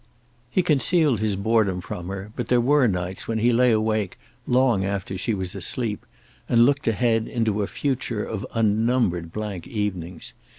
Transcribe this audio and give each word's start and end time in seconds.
He 0.49 0.63
concealed 0.63 1.19
his 1.19 1.35
boredom 1.35 1.79
from 1.79 2.07
her, 2.07 2.31
but 2.35 2.47
there 2.47 2.59
were 2.59 2.87
nights 2.87 3.27
when 3.27 3.37
he 3.37 3.53
lay 3.53 3.71
awake 3.71 4.17
long 4.47 4.83
after 4.83 5.15
she 5.15 5.35
was 5.35 5.53
asleep 5.53 6.07
and 6.49 6.65
looked 6.65 6.87
ahead 6.87 7.27
into 7.27 7.61
a 7.61 7.67
future 7.67 8.25
of 8.25 8.43
unnumbered 8.55 9.31
blank 9.31 9.67
evenings. 9.67 10.33